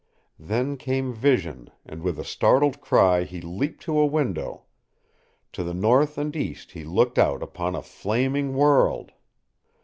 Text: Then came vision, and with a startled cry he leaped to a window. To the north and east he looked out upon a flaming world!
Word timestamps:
Then 0.39 0.77
came 0.77 1.13
vision, 1.13 1.69
and 1.85 2.01
with 2.01 2.17
a 2.17 2.23
startled 2.23 2.81
cry 2.81 3.21
he 3.23 3.39
leaped 3.39 3.83
to 3.83 3.99
a 3.99 4.05
window. 4.07 4.63
To 5.51 5.63
the 5.63 5.75
north 5.75 6.17
and 6.17 6.35
east 6.35 6.71
he 6.71 6.83
looked 6.83 7.19
out 7.19 7.43
upon 7.43 7.75
a 7.75 7.83
flaming 7.83 8.55
world! 8.55 9.11